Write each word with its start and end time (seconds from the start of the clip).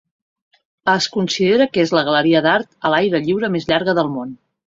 Es 0.93 1.07
considera 1.17 1.67
que 1.75 1.83
és 1.83 1.93
la 1.97 2.03
galeria 2.09 2.41
d'art 2.47 2.71
a 2.89 2.93
l'aire 2.95 3.23
lliure 3.27 3.53
més 3.57 3.71
llarga 3.73 3.99
del 4.01 4.13
món. 4.19 4.35